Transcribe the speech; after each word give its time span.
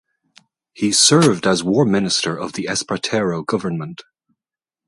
He 0.73 0.91
served 0.93 1.45
as 1.45 1.63
War 1.63 1.85
Minister 1.85 2.35
of 2.35 2.53
the 2.53 2.63
Espartero 2.67 3.45
government. 3.45 4.01